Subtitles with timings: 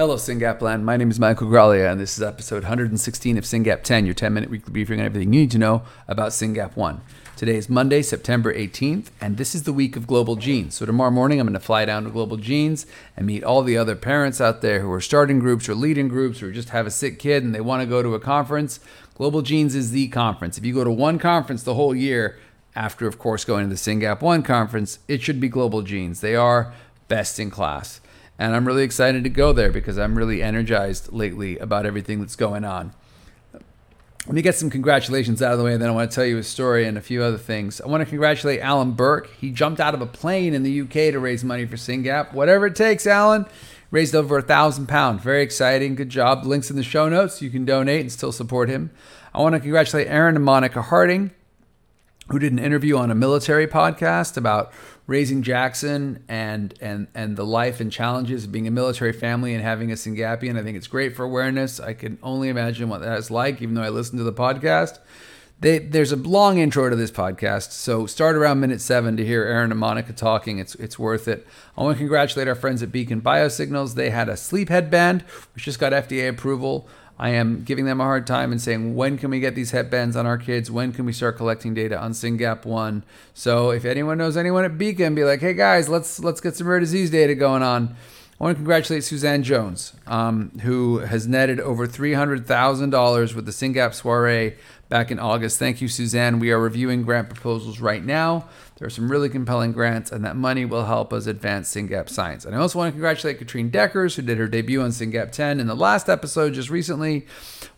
[0.00, 0.86] Hello, SYNGAP Land.
[0.86, 4.32] My name is Michael Graglia, and this is episode 116 of SYNGAP 10, your 10
[4.32, 7.02] minute weekly briefing on everything you need to know about SYNGAP 1.
[7.36, 10.74] Today is Monday, September 18th, and this is the week of Global Genes.
[10.74, 13.76] So, tomorrow morning, I'm going to fly down to Global Genes and meet all the
[13.76, 16.90] other parents out there who are starting groups or leading groups or just have a
[16.90, 18.80] sick kid and they want to go to a conference.
[19.16, 20.56] Global Genes is the conference.
[20.56, 22.38] If you go to one conference the whole year,
[22.74, 26.22] after, of course, going to the SYNGAP 1 conference, it should be Global Genes.
[26.22, 26.72] They are
[27.06, 28.00] best in class.
[28.40, 32.36] And I'm really excited to go there because I'm really energized lately about everything that's
[32.36, 32.94] going on.
[34.24, 36.24] Let me get some congratulations out of the way, and then I want to tell
[36.24, 37.82] you a story and a few other things.
[37.82, 39.26] I want to congratulate Allan Blake.
[39.38, 42.32] He jumped out of a plane in the UK to raise money for SYNGAP.
[42.32, 43.44] Whatever it takes, Alan.
[43.90, 45.22] Raised over a thousand pounds.
[45.22, 45.94] Very exciting.
[45.94, 46.46] Good job.
[46.46, 47.42] Links in the show notes.
[47.42, 48.90] You can donate and still support him.
[49.34, 51.32] I want to congratulate Aaron and Monica Harding,
[52.30, 54.72] who did an interview on a military podcast about
[55.06, 59.62] raising Jackson and and and the life and challenges of being a military family and
[59.62, 60.58] having a Syngapian.
[60.58, 61.80] I think it's great for awareness.
[61.80, 64.98] I can only imagine what that is like, even though I listen to the podcast.
[65.58, 69.44] They, there's a long intro to this podcast, so start around minute seven to hear
[69.44, 70.58] Aaron and Monica talking.
[70.58, 71.46] It's it's worth it.
[71.76, 73.94] I want to congratulate our friends at Beacon Biosignals.
[73.94, 75.22] They had a sleep headband,
[75.54, 76.88] which just got FDA approval.
[77.20, 80.16] I am giving them a hard time and saying, when can we get these headbands
[80.16, 80.70] on our kids?
[80.70, 83.04] When can we start collecting data on SYNGAP one?
[83.34, 86.66] So if anyone knows anyone at Beacon, be like, hey guys, let's let's get some
[86.66, 87.94] rare disease data going on.
[88.40, 93.92] I want to congratulate Suzanne Jones, um, who has netted over $300,000 with the SYNGAP
[93.92, 94.54] soiree
[94.90, 95.58] back in August.
[95.58, 96.38] Thank you, Suzanne.
[96.40, 98.46] We are reviewing grant proposals right now.
[98.76, 102.44] There are some really compelling grants, and that money will help us advance SYNGAP science.
[102.44, 105.60] And I also want to congratulate Katrien Deckers, who did her debut on SYNGAP 10
[105.60, 107.26] in the last episode just recently.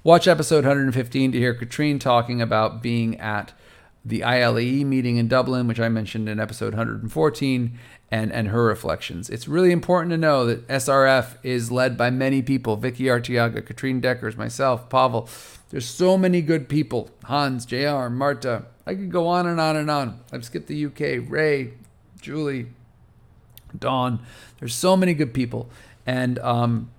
[0.02, 3.52] Watch episode 115 to hear Katrien talking about being at
[4.04, 7.78] the ILAE meeting in Dublin, which I mentioned in episode 114,
[8.10, 9.30] and, and her reflections.
[9.30, 14.00] It's really important to know that SRF is led by many people Vicky Artiaga, Katrien
[14.00, 15.28] Deckers, myself, Pavel.
[15.70, 19.90] There's so many good people Hans, JR, Marta, I could go on and on and
[19.90, 20.20] on.
[20.32, 21.28] I've skipped the UK.
[21.28, 21.74] Ray,
[22.20, 22.66] Julie,
[23.78, 24.20] Dawn.
[24.58, 25.70] There's so many good people,
[26.06, 26.90] and um,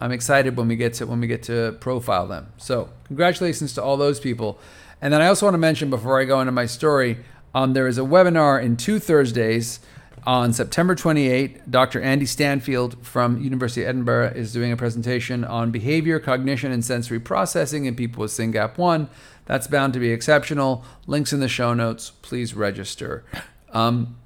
[0.00, 2.52] I'm excited when we get to when we get to profile them.
[2.58, 4.58] So congratulations to all those people.
[5.02, 7.18] And then I also want to mention before I go into my story,
[7.54, 9.80] um, there is a webinar in two Thursdays.
[10.24, 12.00] On September 28, Dr.
[12.00, 17.18] Andy Stanfield from University of Edinburgh is doing a presentation on behavior, cognition, and sensory
[17.18, 19.08] processing in people with SYNGAP1.
[19.46, 20.84] That's bound to be exceptional.
[21.08, 22.12] Links in the show notes.
[22.22, 23.24] Please register.
[23.72, 24.16] Um,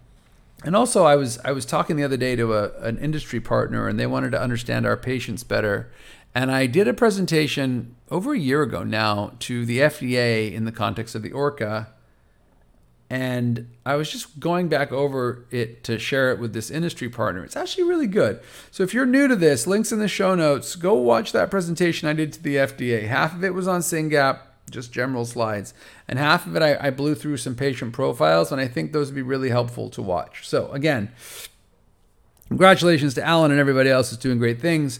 [0.64, 3.88] and also, I was I was talking the other day to a, an industry partner,
[3.88, 5.90] and they wanted to understand our patients better.
[6.36, 10.70] And I did a presentation over a year ago now to the FDA in the
[10.70, 11.88] context of the ORCA.
[13.08, 17.42] And I was just going back over it to share it with this industry partner.
[17.42, 18.40] It's actually really good.
[18.70, 20.76] So if you're new to this, links in the show notes.
[20.76, 23.08] Go watch that presentation I did to the FDA.
[23.08, 25.72] Half of it was on SYNGAP just general slides.
[26.06, 29.06] And half of it, I, I, blew through some patient profiles, and I think those
[29.06, 30.46] would be really helpful to watch.
[30.46, 31.12] So, again,
[32.48, 34.98] congratulations to Allan and everybody else who's doing great things.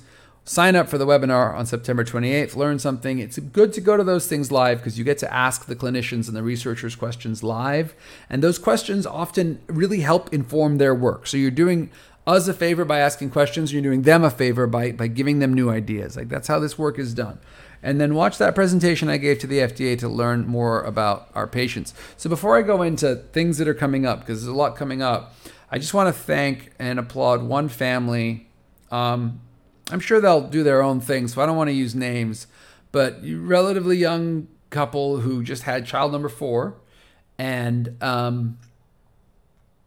[0.49, 2.55] Sign up for the webinar on September 28th.
[2.55, 3.19] Learn something.
[3.19, 6.29] It's good to go to those things live because you get to ask the clinicians
[6.29, 7.95] and the researchers questions live.
[8.31, 11.27] And those questions often really help inform their work.
[11.27, 11.91] So, you're doing
[12.29, 15.53] us a favor by asking questions, you're doing them a favor by, by giving them
[15.53, 16.17] new ideas.
[16.17, 17.39] Like, that's how this work is done
[17.83, 21.47] and then watch that presentation I gave to the FDA to learn more about our
[21.47, 21.95] patients.
[22.17, 25.03] So before I go into things that are coming up, because there's a lot coming
[25.03, 25.35] up,
[25.71, 28.49] I just want to thank and applaud one family.
[28.91, 29.41] Um,
[29.91, 32.47] I'm sure they'll do their own thing, so I don't want to use names,
[32.93, 36.77] but relatively young couple who just had child number four
[37.39, 38.59] and um,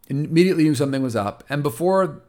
[0.08, 1.44] immediately knew something was up.
[1.48, 2.22] And before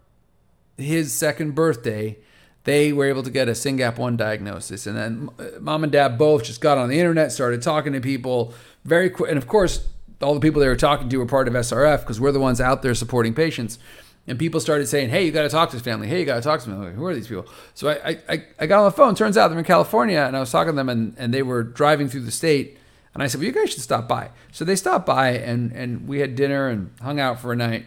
[0.78, 2.18] his second birthday,
[2.64, 4.86] they were able to get a SYNGAP1 diagnosis.
[4.86, 8.02] And then uh, mom and dad both just got on the internet, started talking to
[8.02, 8.54] people
[8.84, 9.30] very quick.
[9.30, 9.88] And of course,
[10.22, 12.62] all the people they were talking to were part of SRF because we're the ones
[12.62, 13.80] out there supporting patients.
[14.28, 16.08] And people started saying, "Hey, you got to talk to this family.
[16.08, 16.84] Hey, you got to talk to them.
[16.84, 19.16] Like, Who are these people?" So I, I, I got on the phone.
[19.16, 21.64] Turns out they're in California, and I was talking to them, and, and they were
[21.64, 22.78] driving through the state.
[23.14, 26.08] And I said, "Well, you guys should stop by." So they stopped by, and and
[26.08, 27.86] we had dinner and hung out for a night.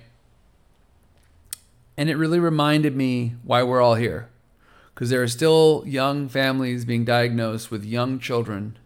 [1.96, 4.28] And it really reminded me why we're all here
[4.94, 8.78] because there are still young families being diagnosed with young children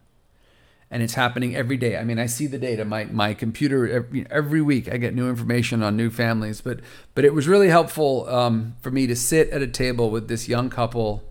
[0.91, 1.97] and it's happening every day.
[1.97, 2.85] I mean, I see the data.
[2.85, 6.61] My my computer every, week I get new information on new families.
[6.61, 6.81] But
[7.15, 10.49] but it was really helpful um, for me to sit at a table with this
[10.49, 11.25] young couple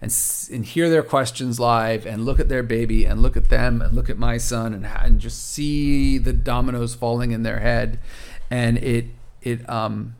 [0.00, 0.14] and
[0.52, 3.94] and hear their questions live and look at their baby and look at them and
[3.94, 7.98] look at my son and and just see the dominoes falling in their head.
[8.50, 9.06] And it
[9.42, 10.14] it um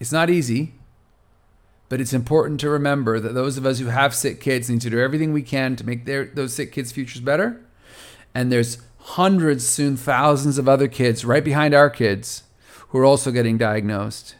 [0.00, 0.74] it's not easy
[1.92, 4.88] But it's important to remember that those of us who have sick kids need to
[4.88, 7.60] do everything we can to make their those sick kids' futures better.
[8.34, 12.44] And there's hundreds, soon thousands of other kids right behind our kids
[12.88, 14.36] who are also getting diagnosed.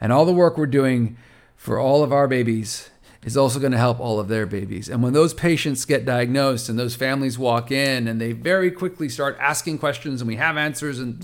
[0.00, 1.16] And all the work we're doing
[1.56, 2.90] for all of our babies
[3.24, 4.88] is also going to help all of their babies.
[4.88, 9.08] And when those patients get diagnosed and those families walk in and they very quickly
[9.08, 11.20] start asking questions and we have answers and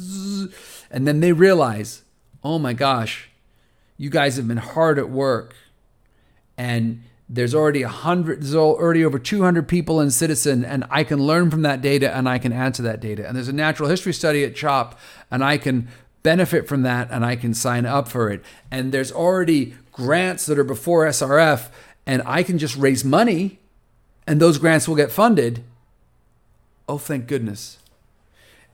[0.91, 2.03] and then they realize,
[2.43, 3.30] "Oh my gosh,
[4.01, 5.55] you guys have been hard at work
[6.57, 11.19] and there's already a hundred there's already over 200 people in Ciitizen and i can
[11.19, 13.29] learn from that data and i can add to that data.
[13.29, 14.99] And there's a natural history study at chop
[15.31, 15.89] and i can
[16.23, 18.43] benefit from that and i can sign up for it.
[18.71, 21.69] And there's already grants that are before srf
[22.07, 23.59] and i can just raise money
[24.27, 25.63] and those grants will get funded.
[26.89, 27.77] Oh thank goodness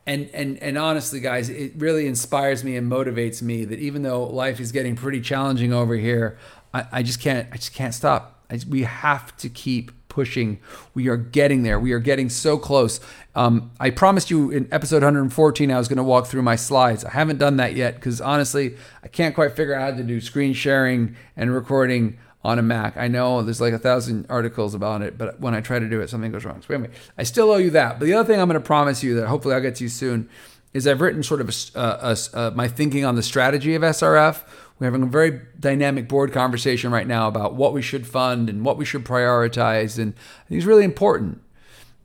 [0.07, 4.23] and and and honestly guys it really inspires me and motivates me that even though
[4.23, 6.39] life is getting pretty challenging over here
[6.73, 8.33] i, I just can't i just can't stop.
[8.69, 10.59] We have to keep pushing.
[10.93, 11.81] We are getting there.
[11.81, 13.01] We are getting so close.
[13.35, 17.03] Um, i promised you in episode 114 i was going to walk through my slides.
[17.03, 20.21] I haven't done that yet because honestly i can't quite figure out how to do
[20.21, 22.95] screen sharing and recording on a Mac.
[22.97, 26.01] I know there's like a thousand articles about it, but when I try to do
[26.01, 26.61] it, something goes wrong.
[26.61, 27.99] So anyway, I still owe you that.
[27.99, 29.89] But the other thing I'm going to promise you that hopefully I'll get to you
[29.89, 30.29] soon
[30.73, 34.43] is I've written sort of a, a, a, my thinking on the strategy of SRF.
[34.79, 38.63] We're having a very dynamic board conversation right now about what we should fund and
[38.63, 41.41] what we should prioritize, and I think it's really important.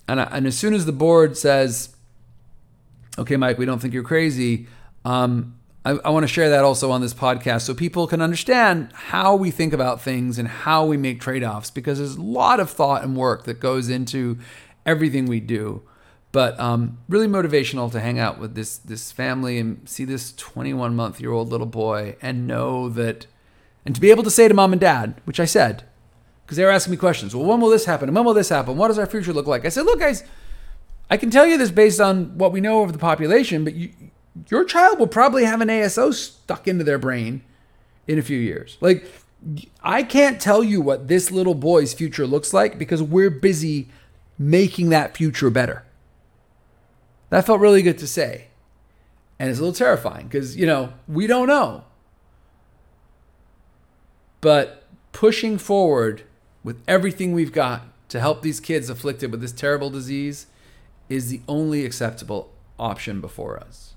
[0.08, 1.94] And, I, and as soon as the board says,
[3.18, 4.68] "Okay, Mike, we don't think you're crazy,"
[5.04, 8.90] um, I, I want to share that also on this podcast so people can understand
[8.92, 12.60] how we think about things and how we make trade offs because there's a lot
[12.60, 14.38] of thought and work that goes into
[14.86, 15.82] everything we do.
[16.30, 20.96] But um, really motivational to hang out with this this family and see this 21
[20.96, 23.26] month year old little boy and know that,
[23.84, 25.84] and to be able to say to mom and dad, which I said,
[26.46, 27.36] because they were asking me questions.
[27.36, 28.08] Well, when will this happen?
[28.08, 28.78] And when will this happen?
[28.78, 29.66] What does our future look like?
[29.66, 30.24] I said, look, guys,
[31.10, 33.90] I can tell you this based on what we know of the population, but you,
[34.48, 37.42] your child will probably have an ASO stuck into their brain
[38.06, 38.78] in a few years.
[38.80, 39.10] Like,
[39.82, 43.88] I can't tell you what this little boy's future looks like because we're busy
[44.38, 45.84] making that future better.
[47.30, 48.48] That felt really good to say.
[49.38, 51.84] And it's a little terrifying because, you know, we don't know.
[54.40, 56.22] But pushing forward
[56.62, 60.46] with everything we've got to help these kids afflicted with this terrible disease
[61.08, 63.94] is the only acceptable option before us.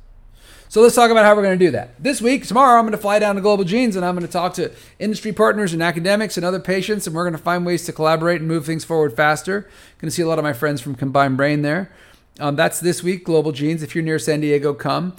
[0.68, 2.02] So let's talk about how we're going to do that.
[2.02, 4.32] This week, tomorrow, I'm going to fly down to Global Genes and I'm going to
[4.32, 7.86] talk to industry partners and academics and other patients, and we're going to find ways
[7.86, 9.62] to collaborate and move things forward faster.
[10.00, 11.92] Going to see a lot of my friends from Combined Brain there.
[12.40, 13.84] Um, that's this week, Global Genes.
[13.84, 15.16] If you're near San Diego, come.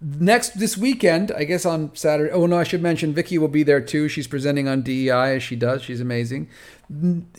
[0.00, 2.32] Next, this weekend, I guess on Saturday.
[2.32, 4.08] Oh, no, I should mention Vicky will be there too.
[4.08, 5.82] She's presenting on DEI as she does.
[5.82, 6.48] She's amazing.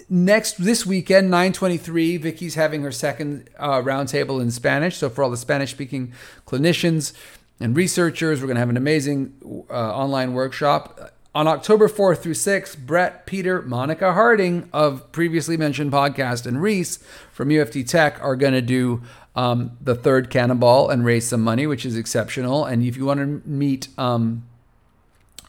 [0.07, 4.97] Next, this weekend, 923, Vicky's having her second uh, roundtable in Spanish.
[4.97, 6.13] So, for all the Spanish speaking
[6.45, 7.11] clinicians,
[7.59, 8.41] and researchers.
[8.41, 11.13] We're going to have an amazing uh, online workshop.
[11.35, 16.97] On October 4th through 6th, Brett, Peter, Monica Harding of previously mentioned podcast and Reece
[17.31, 19.03] from UFT Tech are going to do
[19.35, 22.65] um, the third cannonball and raise some money, which is exceptional.
[22.65, 24.47] And if you want to meet um,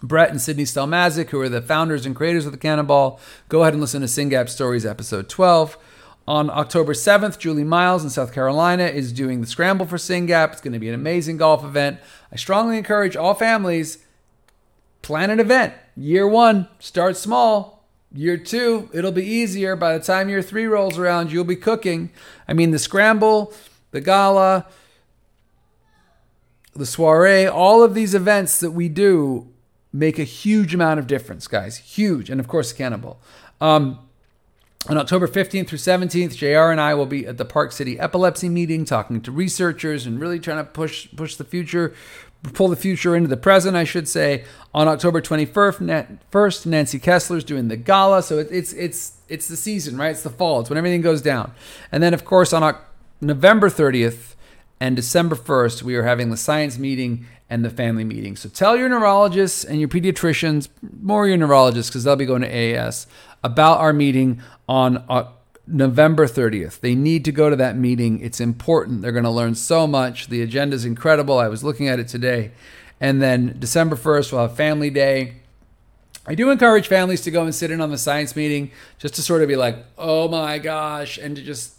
[0.03, 3.19] Brett and Sydney Stelmazik, who are the founders and creators of the Cannonball,
[3.49, 5.79] go ahead and listen to SYNGAP Stories episode 12.
[6.29, 10.53] On October 7th, Julie Miles in South Carolina is doing the Scramble for SYNGAP.
[10.53, 12.01] It's going to be an amazing golf event.
[12.31, 14.05] I strongly encourage all families
[15.01, 15.73] plan an event.
[15.97, 17.83] Year one, start small.
[18.13, 19.75] Year two, it'll be easier.
[19.75, 22.11] By the time year three rolls around, you'll be cooking.
[22.47, 23.55] I mean, the Scramble,
[23.93, 24.67] the Gala,
[26.75, 29.49] the soiree, all of these events that we do
[29.95, 31.79] make a huge amount of difference, guys.
[31.79, 32.29] Huge.
[32.29, 33.19] And of course, the Cannonball.
[33.63, 34.01] Um,
[34.89, 38.49] on October 15th through 17th, JR and I will be at the Park City Epilepsy
[38.49, 41.95] Meeting talking to researchers and really trying to push push the future,
[42.55, 44.45] pull the future into the present, I should say.
[44.75, 49.99] On October 21st, first Nancy Kessler's doing the gala, so it's it's it's the season,
[49.99, 50.11] right?
[50.11, 50.61] It's the fall.
[50.61, 51.53] It's when everything goes down.
[51.93, 52.77] And then of course on
[53.21, 54.37] November 30th
[54.81, 58.37] and December 1st, we are having the science meeting and the family meeting.
[58.37, 60.69] So tell your neurologists and your pediatricians,
[61.01, 63.07] more your neurologists because they'll be going to AES
[63.43, 65.29] about our meeting on uh,
[65.67, 66.81] November 30th.
[66.81, 68.21] They need to go to that meeting.
[68.21, 69.03] It's important.
[69.03, 70.29] They're going to learn so much.
[70.29, 71.39] The agenda is incredible.
[71.39, 72.53] I was looking at it today.
[73.01, 75.37] And then December 1st, we'll have Family Day.
[76.27, 79.23] I do encourage families to go and sit in on the science meeting just to
[79.23, 81.78] sort of be like, oh my gosh, and to just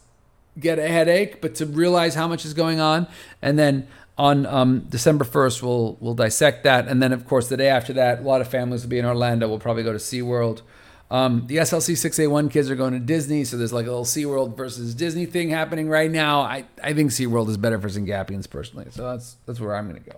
[0.58, 3.08] get a headache, but to realize how much is going on.
[3.42, 3.88] And then
[4.18, 7.94] on um, December 1st, we'll we'll dissect that, and then of course the day after
[7.94, 9.48] that, a lot of families will be in Orlando.
[9.48, 10.62] We'll probably go to SeaWorld.
[11.12, 14.56] Um, the SLC 6A1 kids are going to Disney, so there's like a little SeaWorld
[14.56, 16.42] versus Disney thing happening right now.
[16.42, 20.04] I, I think SeaWorld is better for Syngapians personally, so that's that's where I'm going
[20.04, 20.18] to go.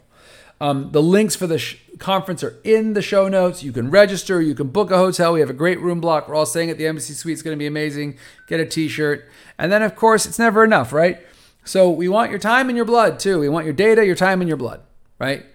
[0.61, 3.63] Um, the links for the sh- conference are in the show notes.
[3.63, 5.33] You can register, you can book a hotel.
[5.33, 6.29] We have a great room block.
[6.29, 7.33] We're all staying at the Embassy Suite.
[7.33, 8.19] It's going to be amazing.
[8.45, 9.27] Get a t shirt.
[9.57, 11.19] And then, of course, it's never enough, right?
[11.63, 13.39] So we want your time and your blood too.
[13.39, 14.81] We want your data, your time, and your blood,
[15.17, 15.47] right?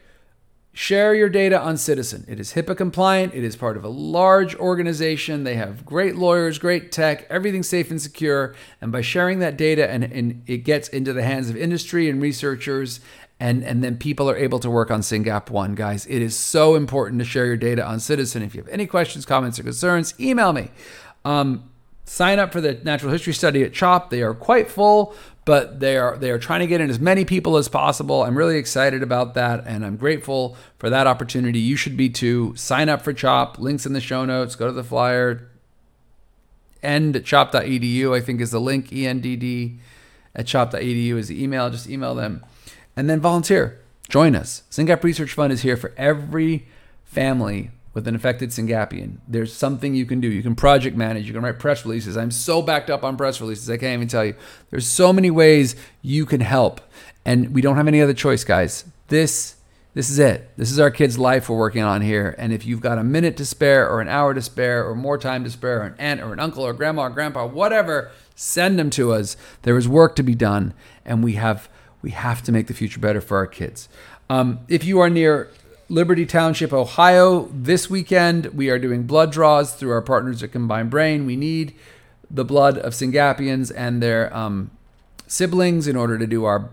[0.72, 2.28] Share your data on Ciitizen.
[2.28, 3.32] It is HIPAA compliant.
[3.32, 5.44] It is part of a large organization.
[5.44, 8.54] They have great lawyers, great tech, everything safe and secure.
[8.80, 12.20] And by sharing that data and, and it gets into the hands of industry and
[12.20, 13.00] researchers,
[13.38, 15.74] and, and then people are able to work on SYNGAP 1.
[15.74, 18.42] Guys, it is so important to share your data on Ciitizen.
[18.42, 20.70] If you have any questions, comments, or concerns, email me.
[21.24, 21.70] Um,
[22.06, 24.10] sign up for the natural history study at CHOP.
[24.10, 25.14] They are quite full,
[25.44, 28.22] but they are they are trying to get in as many people as possible.
[28.22, 31.58] I'm really excited about that, and I'm grateful for that opportunity.
[31.58, 32.54] You should be too.
[32.56, 33.58] Sign up for CHOP.
[33.58, 34.54] Links in the show notes.
[34.54, 35.50] Go to the flyer.
[36.82, 38.92] End at chop.edu, I think is the link.
[38.92, 39.78] ENDD
[40.34, 41.68] at chop.edu is the email.
[41.68, 42.44] Just email them.
[42.96, 43.80] And then volunteer.
[44.08, 44.62] Join us.
[44.70, 46.66] SYNGAP Research Fund is here for every
[47.04, 49.16] family with an affected Syngapian.
[49.26, 50.28] There's something you can do.
[50.28, 51.26] You can project manage.
[51.26, 52.16] You can write press releases.
[52.16, 53.70] I'm so backed up on press releases.
[53.70, 54.34] I can't even tell you.
[54.70, 56.82] There's so many ways you can help,
[57.24, 58.84] and we don't have any other choice, guys.
[59.08, 59.56] This
[59.94, 60.50] this is it.
[60.58, 62.34] This is our kid's life we're working on here.
[62.36, 65.16] And if you've got a minute to spare, or an hour to spare, or more
[65.16, 68.78] time to spare, or an aunt, or an uncle, or grandma, or grandpa, whatever, send
[68.78, 69.38] them to us.
[69.62, 70.74] There is work to be done,
[71.06, 71.70] and we have
[72.02, 73.88] we have to make the future better for our kids.
[74.28, 75.50] Um, if you are near
[75.88, 77.48] Liberty Township, Ohio.
[77.52, 81.26] This weekend, we are doing blood draws through our partners at Combined Brain.
[81.26, 81.74] We need
[82.28, 84.72] the blood of Syngapians and their um,
[85.28, 86.70] siblings in order to do our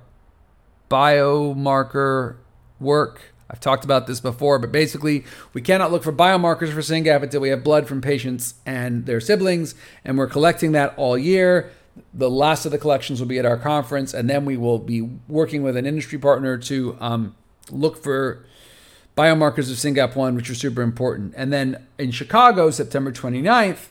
[0.90, 2.38] biomarker
[2.80, 3.22] work.
[3.52, 7.42] I've talked about this before, but basically, we cannot look for biomarkers for SYNGAP until
[7.42, 11.70] we have blood from patients and their siblings, and we're collecting that all year.
[12.14, 15.02] The last of the collections will be at our conference, and then we will be
[15.28, 17.36] working with an industry partner to um,
[17.70, 18.46] look for
[19.16, 21.34] biomarkers of SYNGAP1, which are super important.
[21.38, 23.90] And then in Chicago, September 29th,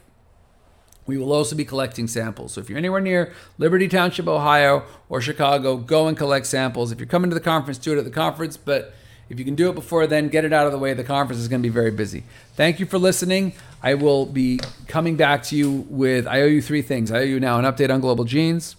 [1.06, 2.52] we will also be collecting samples.
[2.52, 6.92] So if you're anywhere near Liberty Township, Ohio, or Chicago, go and collect samples.
[6.92, 8.56] If you're coming to the conference, do it at the conference.
[8.56, 8.94] But
[9.28, 10.94] if you can do it before then, get it out of the way.
[10.94, 12.22] The conference is going to be very busy.
[12.54, 13.52] Thank you for listening.
[13.82, 17.10] I will be coming back to you with, I owe you three things.
[17.10, 18.76] I owe you now an update on global genes.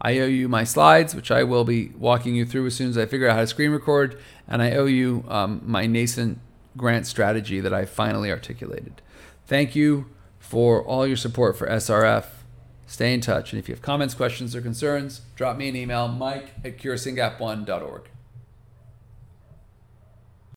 [0.00, 2.98] I owe you my slides, which I will be walking you through as soon as
[2.98, 4.20] I figure out how to screen record.
[4.46, 6.38] And I owe you um, my nascent
[6.76, 9.02] grant strategy that I finally articulated.
[9.46, 10.06] Thank you
[10.38, 12.26] for all your support for SRF.
[12.86, 13.52] Stay in touch.
[13.52, 18.10] And if you have comments, questions, or concerns, drop me an email, mike at curesyngap1.org.